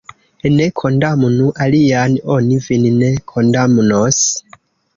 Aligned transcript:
Ne 0.55 0.65
kondamnu 0.79 1.45
alian, 1.65 2.15
oni 2.37 2.59
vin 2.69 2.89
ne 3.03 3.13
kondamnos. 3.35 4.21